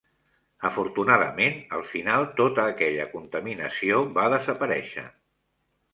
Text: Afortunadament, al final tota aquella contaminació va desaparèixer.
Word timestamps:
Afortunadament, 0.69 1.59
al 1.79 1.85
final 1.91 2.25
tota 2.41 2.65
aquella 2.71 3.07
contaminació 3.15 4.03
va 4.19 4.29
desaparèixer. 4.39 5.05